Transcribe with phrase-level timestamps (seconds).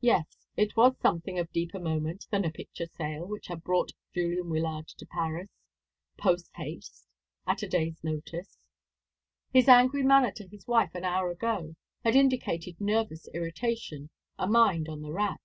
[0.00, 4.48] Yes, it was something of deeper moment than a picture sale which had brought Julian
[4.48, 5.48] Wyllard to Paris,
[6.16, 7.08] posthaste,
[7.44, 8.56] at a day's notice.
[9.52, 11.74] His angry manner to his wife an hour ago
[12.04, 15.40] had indicated nervous irritation, a mind on the rack.